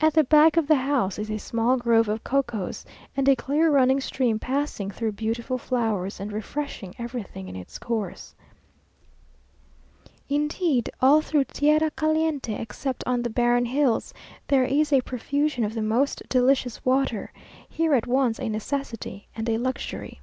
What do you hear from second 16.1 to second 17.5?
delicious water,